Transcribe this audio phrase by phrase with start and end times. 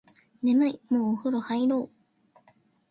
[0.41, 1.89] 眠いもうお風呂入ろう